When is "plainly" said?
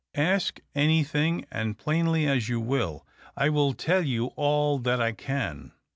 1.77-2.25